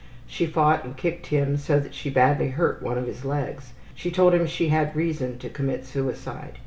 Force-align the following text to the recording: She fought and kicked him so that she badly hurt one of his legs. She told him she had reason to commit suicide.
She 0.25 0.47
fought 0.47 0.83
and 0.83 0.97
kicked 0.97 1.27
him 1.27 1.57
so 1.57 1.79
that 1.79 1.93
she 1.93 2.09
badly 2.09 2.47
hurt 2.47 2.81
one 2.81 2.97
of 2.97 3.05
his 3.05 3.23
legs. 3.23 3.73
She 3.93 4.09
told 4.09 4.33
him 4.33 4.47
she 4.47 4.69
had 4.69 4.95
reason 4.95 5.37
to 5.37 5.47
commit 5.47 5.85
suicide. 5.85 6.57